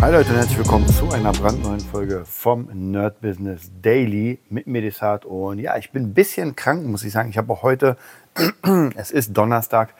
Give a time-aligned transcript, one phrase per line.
[0.00, 5.24] Hi Leute und herzlich willkommen zu einer brandneuen Folge vom Nerd Business Daily mit Medisat.
[5.24, 7.30] Und ja, ich bin ein bisschen krank, muss ich sagen.
[7.30, 7.96] Ich habe heute,
[8.94, 9.94] es ist Donnerstag,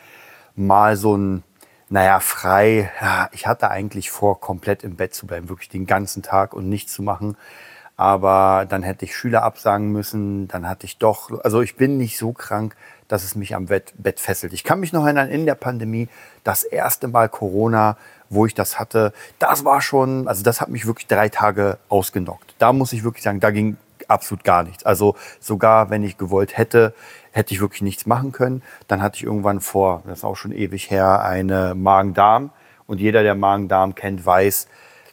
[0.55, 1.43] mal so ein,
[1.89, 2.93] naja, frei.
[3.33, 6.93] Ich hatte eigentlich vor, komplett im Bett zu bleiben, wirklich den ganzen Tag und nichts
[6.93, 7.37] zu machen.
[7.97, 12.17] Aber dann hätte ich Schüler absagen müssen, dann hatte ich doch, also ich bin nicht
[12.17, 12.77] so krank,
[13.09, 14.53] dass es mich am Bett, Bett fesselt.
[14.53, 16.09] Ich kann mich noch erinnern, in der Pandemie,
[16.45, 17.97] das erste Mal Corona,
[18.31, 22.55] wo ich das hatte, das war schon, also das hat mich wirklich drei Tage ausgenockt.
[22.59, 24.85] Da muss ich wirklich sagen, da ging absolut gar nichts.
[24.85, 26.95] Also sogar wenn ich gewollt hätte,
[27.33, 28.63] hätte ich wirklich nichts machen können.
[28.87, 32.51] Dann hatte ich irgendwann vor, das ist auch schon ewig her, eine Magen-Darm.
[32.87, 34.69] Und jeder, der Magen-Darm kennt, weiß,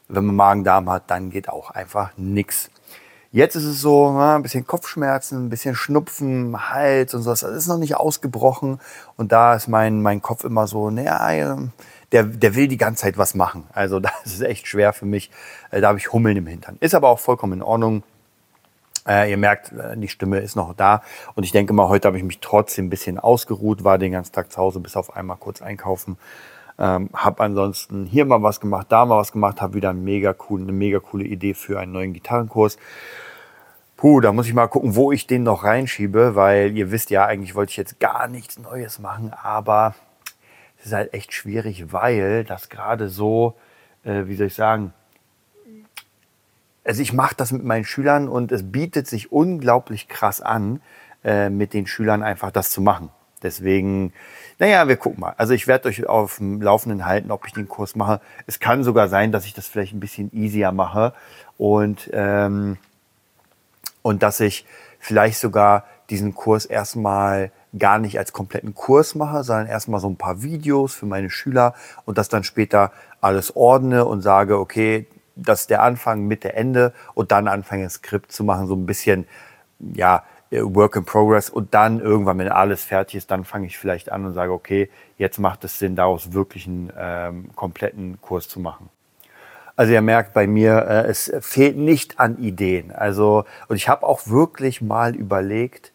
[0.07, 2.69] wenn man Magen-Darm hat, dann geht auch einfach nichts.
[3.35, 7.41] Jetzt ist es so, ein bisschen Kopfschmerzen, ein bisschen Schnupfen, Hals und sowas.
[7.41, 8.79] Das ist noch nicht ausgebrochen.
[9.17, 11.57] Und da ist mein, mein Kopf immer so, naja,
[12.13, 13.65] der, der will die ganze Zeit was machen.
[13.73, 15.31] Also das ist echt schwer für mich.
[15.69, 16.77] Äh, da habe ich Hummeln im Hintern.
[16.79, 18.03] Ist aber auch vollkommen in Ordnung.
[19.05, 21.01] Äh, ihr merkt, äh, die Stimme ist noch da.
[21.35, 24.31] Und ich denke mal, heute habe ich mich trotzdem ein bisschen ausgeruht, war den ganzen
[24.31, 26.15] Tag zu Hause, bis auf einmal kurz einkaufen.
[26.77, 30.61] Ähm, habe ansonsten hier mal was gemacht, da mal was gemacht, habe wieder mega cool,
[30.61, 32.77] eine mega coole Idee für einen neuen Gitarrenkurs.
[33.95, 37.25] Puh, da muss ich mal gucken, wo ich den noch reinschiebe, weil ihr wisst ja,
[37.25, 39.95] eigentlich wollte ich jetzt gar nichts Neues machen, aber
[40.77, 43.55] es ist halt echt schwierig, weil das gerade so,
[44.03, 44.93] äh, wie soll ich sagen,
[46.83, 50.81] also ich mache das mit meinen Schülern und es bietet sich unglaublich krass an,
[51.23, 53.09] äh, mit den Schülern einfach das zu machen.
[53.45, 54.11] Deswegen,
[54.57, 55.35] naja, wir gucken mal.
[55.37, 58.21] Also ich werde euch auf dem Laufenden halten, ob ich den Kurs mache.
[58.47, 61.13] Es kann sogar sein, dass ich das vielleicht ein bisschen easier mache
[61.59, 62.77] und, ähm,
[64.01, 64.65] und dass ich
[64.99, 70.17] vielleicht sogar diesen Kurs erstmal gar nicht als kompletten Kurs mache, sondern erstmal so ein
[70.17, 72.91] paar Videos für meine Schüler und das dann später
[73.21, 75.05] alles ordne und sage, okay,
[75.35, 78.87] das ist der Anfang, Mitte, Ende und dann anfange ein Skript zu machen, so ein
[78.87, 79.27] bisschen,
[79.79, 80.23] ja,
[80.63, 84.25] Work in Progress und dann irgendwann, wenn alles fertig ist, dann fange ich vielleicht an
[84.25, 88.89] und sage, okay, jetzt macht es Sinn, daraus wirklich einen ähm, kompletten Kurs zu machen.
[89.75, 92.91] Also ihr merkt bei mir, äh, es fehlt nicht an Ideen.
[92.91, 95.91] Also und ich habe auch wirklich mal überlegt,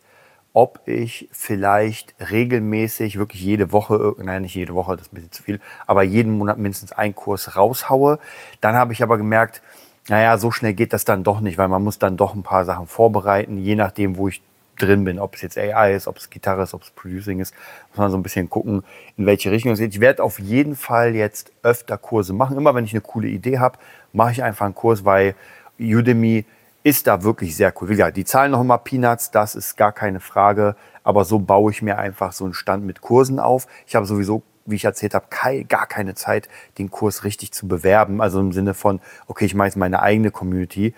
[0.52, 5.32] ob ich vielleicht regelmäßig, wirklich jede Woche, nein, nicht jede Woche, das ist ein bisschen
[5.32, 8.18] zu viel, aber jeden Monat mindestens einen Kurs raushaue.
[8.60, 9.62] Dann habe ich aber gemerkt,
[10.08, 12.64] naja, so schnell geht das dann doch nicht, weil man muss dann doch ein paar
[12.64, 14.42] Sachen vorbereiten, je nachdem, wo ich
[14.80, 17.54] drin bin, ob es jetzt AI ist, ob es Gitarre ist, ob es Producing ist,
[17.90, 18.82] muss man so ein bisschen gucken,
[19.16, 19.94] in welche Richtung es geht.
[19.94, 22.56] Ich werde auf jeden Fall jetzt öfter Kurse machen.
[22.56, 23.78] Immer wenn ich eine coole Idee habe,
[24.12, 25.34] mache ich einfach einen Kurs, weil
[25.78, 26.44] Udemy
[26.82, 27.88] ist da wirklich sehr cool.
[27.88, 31.70] Wie gesagt, die zahlen noch immer Peanuts, das ist gar keine Frage, aber so baue
[31.72, 33.66] ich mir einfach so einen Stand mit Kursen auf.
[33.86, 35.26] Ich habe sowieso wie ich erzählt habe,
[35.68, 36.48] gar keine Zeit,
[36.78, 38.20] den Kurs richtig zu bewerben.
[38.20, 40.94] Also im Sinne von, okay, ich mache jetzt meine eigene Community.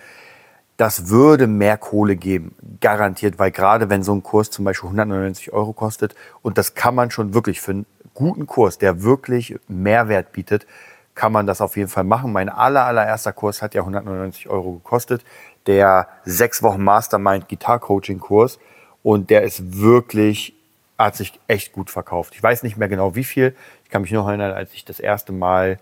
[0.77, 5.53] Das würde mehr Kohle geben, garantiert, weil gerade wenn so ein Kurs zum Beispiel 199
[5.53, 10.33] Euro kostet und das kann man schon wirklich für einen guten Kurs, der wirklich Mehrwert
[10.33, 10.67] bietet,
[11.15, 12.33] kann man das auf jeden Fall machen.
[12.33, 15.23] Mein aller, allererster Kurs hat ja 199 Euro gekostet.
[15.67, 18.59] Der sechs Wochen Mastermind Gitar Coaching Kurs.
[19.03, 20.55] Und der ist wirklich
[20.99, 22.35] hat sich echt gut verkauft.
[22.35, 23.57] Ich weiß nicht mehr genau wie viel.
[23.85, 25.79] Ich kann mich noch erinnern, als ich das erste Mal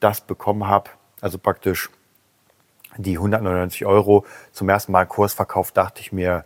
[0.00, 0.90] das bekommen habe,
[1.20, 1.90] also praktisch
[2.98, 6.44] die 199 Euro zum ersten Mal Kurs verkauft, dachte ich mir,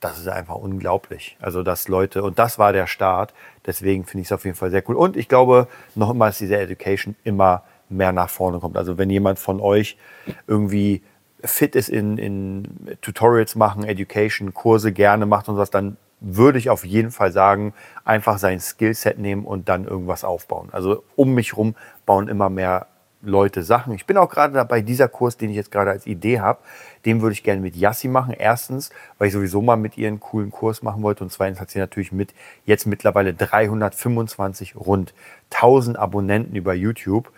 [0.00, 1.36] das ist einfach unglaublich.
[1.40, 3.32] Also, dass Leute, und das war der Start.
[3.64, 4.96] Deswegen finde ich es auf jeden Fall sehr cool.
[4.96, 8.76] Und ich glaube noch immer, dass diese Education immer mehr nach vorne kommt.
[8.76, 9.96] Also, wenn jemand von euch
[10.46, 11.02] irgendwie
[11.42, 16.70] fit ist in, in Tutorials machen, Education, Kurse gerne macht und was, dann würde ich
[16.70, 17.74] auf jeden Fall sagen,
[18.04, 20.68] einfach sein Skillset nehmen und dann irgendwas aufbauen.
[20.72, 21.74] Also um mich herum
[22.06, 22.86] bauen immer mehr
[23.24, 23.94] Leute Sachen.
[23.94, 26.60] Ich bin auch gerade dabei, dieser Kurs, den ich jetzt gerade als Idee habe,
[27.04, 28.34] den würde ich gerne mit Yassi machen.
[28.36, 31.24] Erstens, weil ich sowieso mal mit ihr einen coolen Kurs machen wollte.
[31.24, 32.34] Und zweitens hat sie natürlich mit
[32.64, 35.14] jetzt mittlerweile 325 rund
[35.52, 37.30] 1000 Abonnenten über YouTube.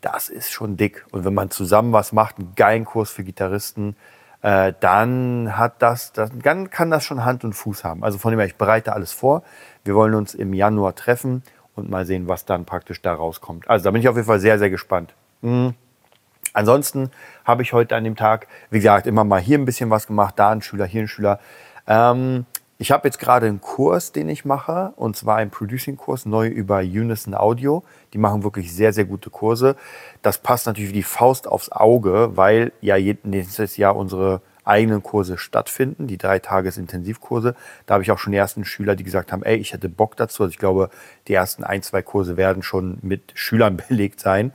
[0.00, 1.06] Das ist schon dick.
[1.10, 3.96] Und wenn man zusammen was macht, einen geilen Kurs für Gitarristen,
[4.42, 8.02] äh, dann hat das, das, dann kann das schon Hand und Fuß haben.
[8.02, 9.42] Also von dem her, ich bereite alles vor.
[9.84, 11.42] Wir wollen uns im Januar treffen
[11.74, 13.68] und mal sehen, was dann praktisch da rauskommt.
[13.68, 15.14] Also da bin ich auf jeden Fall sehr, sehr gespannt.
[15.42, 15.74] Mhm.
[16.54, 17.10] Ansonsten
[17.44, 20.34] habe ich heute an dem Tag, wie gesagt, immer mal hier ein bisschen was gemacht,
[20.38, 21.38] da ein Schüler, hier ein Schüler.
[21.86, 22.46] Ähm,
[22.78, 26.78] Ich habe jetzt gerade einen Kurs, den ich mache, und zwar einen Producing-Kurs neu über
[26.78, 27.84] Unison Audio.
[28.12, 29.76] Die machen wirklich sehr, sehr gute Kurse.
[30.20, 35.38] Das passt natürlich wie die Faust aufs Auge, weil ja nächstes Jahr unsere eigenen Kurse
[35.38, 37.54] stattfinden, die drei Tages Intensivkurse.
[37.86, 40.16] Da habe ich auch schon die ersten Schüler, die gesagt haben, ey, ich hätte Bock
[40.16, 40.42] dazu.
[40.42, 40.90] Also ich glaube,
[41.28, 44.52] die ersten ein, zwei Kurse werden schon mit Schülern belegt sein.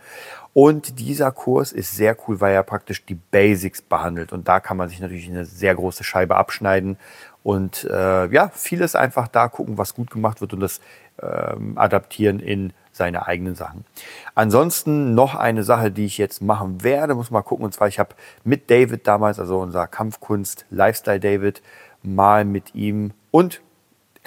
[0.60, 4.34] Und dieser Kurs ist sehr cool, weil er praktisch die Basics behandelt.
[4.34, 6.98] Und da kann man sich natürlich eine sehr große Scheibe abschneiden
[7.44, 10.82] und äh, ja, vieles einfach da gucken, was gut gemacht wird und das
[11.22, 13.86] ähm, adaptieren in seine eigenen Sachen.
[14.34, 17.64] Ansonsten noch eine Sache, die ich jetzt machen werde, muss mal gucken.
[17.64, 21.62] Und zwar, ich habe mit David damals, also unser Kampfkunst Lifestyle David,
[22.02, 23.62] mal mit ihm und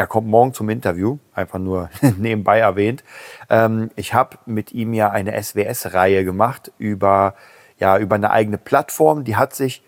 [0.00, 3.04] er kommt morgen zum Interview, einfach nur nebenbei erwähnt.
[3.50, 7.34] Ähm, ich habe mit ihm ja eine SWS-Reihe gemacht über,
[7.78, 9.24] ja, über eine eigene Plattform.
[9.24, 9.82] Die hat sich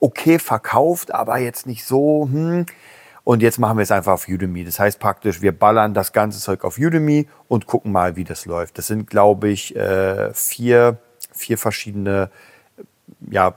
[0.00, 2.28] okay verkauft, aber jetzt nicht so.
[2.28, 2.66] Hm.
[3.22, 4.64] Und jetzt machen wir es einfach auf Udemy.
[4.64, 8.46] Das heißt praktisch, wir ballern das ganze Zeug auf Udemy und gucken mal, wie das
[8.46, 8.78] läuft.
[8.78, 10.98] Das sind, glaube ich, äh, vier,
[11.32, 12.30] vier verschiedene
[13.30, 13.54] ja,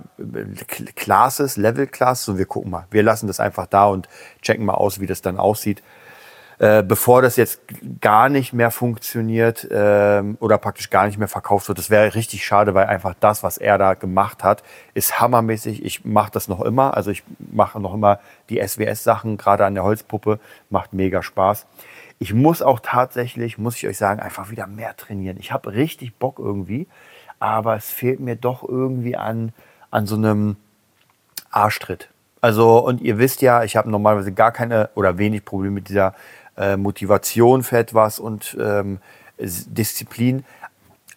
[0.95, 2.85] Classes, Level Classes und wir gucken mal.
[2.91, 4.09] Wir lassen das einfach da und
[4.41, 5.81] checken mal aus, wie das dann aussieht.
[6.59, 7.61] Äh, bevor das jetzt
[7.99, 11.79] gar nicht mehr funktioniert ähm, oder praktisch gar nicht mehr verkauft wird.
[11.79, 14.63] Das wäre richtig schade, weil einfach das, was er da gemacht hat,
[14.93, 15.83] ist hammermäßig.
[15.83, 16.95] Ich mache das noch immer.
[16.95, 18.19] Also ich mache noch immer
[18.49, 20.39] die SWS-Sachen, gerade an der Holzpuppe.
[20.69, 21.65] Macht mega Spaß.
[22.19, 25.37] Ich muss auch tatsächlich, muss ich euch sagen, einfach wieder mehr trainieren.
[25.39, 26.87] Ich habe richtig Bock irgendwie,
[27.43, 29.51] aber es fehlt mir doch irgendwie an,
[29.91, 30.55] an so einem
[31.51, 32.07] Arschtritt.
[32.39, 36.13] Also, und ihr wisst ja, ich habe normalerweise gar keine oder wenig Probleme mit dieser
[36.55, 38.99] äh, Motivation für etwas und ähm,
[39.37, 40.45] Disziplin.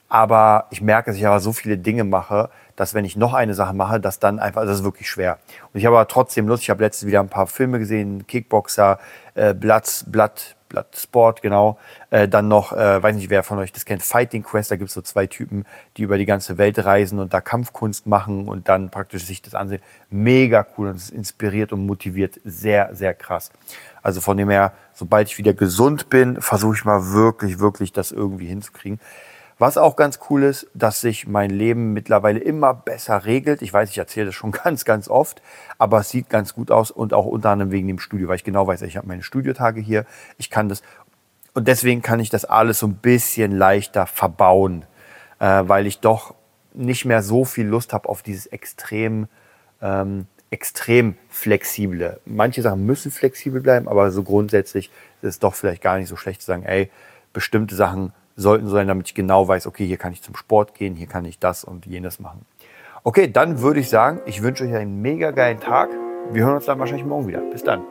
[0.08, 3.54] Aber ich merke, dass ich aber so viele Dinge mache, dass wenn ich noch eine
[3.54, 5.38] Sache mache, dass dann einfach, das ist wirklich schwer.
[5.72, 6.64] Und ich habe aber trotzdem Lust.
[6.64, 8.98] Ich habe letztens wieder ein paar Filme gesehen, Kickboxer,
[9.36, 11.78] äh, Blood, Blood, Bloodsport, genau.
[12.10, 14.70] Äh, dann noch, äh, weiß nicht, wer von euch das kennt, Fighting Quest.
[14.70, 15.64] Da gibt es so zwei Typen,
[15.96, 19.54] die über die ganze Welt reisen und da Kampfkunst machen und dann praktisch sich das
[19.54, 19.82] ansehen.
[20.10, 23.50] Mega cool und es inspiriert und motiviert sehr, sehr krass.
[24.02, 28.12] Also von dem her, sobald ich wieder gesund bin, versuche ich mal wirklich, wirklich das
[28.12, 29.00] irgendwie hinzukriegen.
[29.58, 33.62] Was auch ganz cool ist, dass sich mein Leben mittlerweile immer besser regelt.
[33.62, 35.40] Ich weiß, ich erzähle das schon ganz, ganz oft,
[35.78, 38.44] aber es sieht ganz gut aus und auch unter anderem wegen dem Studio, weil ich
[38.44, 40.04] genau weiß, ich habe meine Studiotage hier,
[40.36, 40.82] ich kann das
[41.54, 44.84] und deswegen kann ich das alles so ein bisschen leichter verbauen,
[45.38, 46.34] äh, weil ich doch
[46.74, 49.26] nicht mehr so viel Lust habe auf dieses extrem,
[49.80, 52.20] ähm, extrem flexible.
[52.26, 54.90] Manche Sachen müssen flexibel bleiben, aber so grundsätzlich
[55.22, 56.90] ist es doch vielleicht gar nicht so schlecht zu sagen, ey,
[57.32, 60.94] bestimmte Sachen sollten sein, damit ich genau weiß, okay, hier kann ich zum Sport gehen,
[60.94, 62.44] hier kann ich das und jenes machen.
[63.02, 65.88] Okay, dann würde ich sagen, ich wünsche euch einen mega geilen Tag.
[66.32, 67.40] Wir hören uns dann wahrscheinlich morgen wieder.
[67.40, 67.82] Bis dann.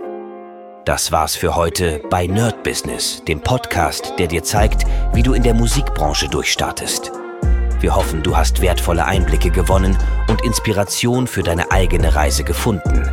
[0.85, 4.83] Das war's für heute bei Nerd Business, dem Podcast, der dir zeigt,
[5.13, 7.11] wie du in der Musikbranche durchstartest.
[7.79, 13.09] Wir hoffen, du hast wertvolle Einblicke gewonnen und Inspiration für deine eigene Reise gefunden.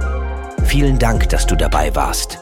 [0.64, 2.40] Vielen Dank, dass du dabei warst.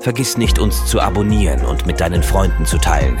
[0.00, 3.20] Vergiss nicht, uns zu abonnieren und mit deinen Freunden zu teilen.